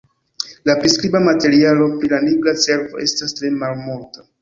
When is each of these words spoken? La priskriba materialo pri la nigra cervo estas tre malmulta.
La 0.69 0.75
priskriba 0.79 1.21
materialo 1.27 1.91
pri 1.99 2.11
la 2.17 2.23
nigra 2.25 2.57
cervo 2.65 3.07
estas 3.07 3.41
tre 3.41 3.57
malmulta. 3.63 4.31